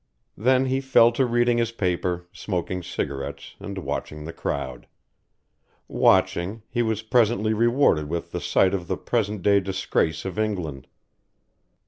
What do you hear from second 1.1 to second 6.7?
to reading his paper, smoking cigarettes, and watching the crowd. Watching,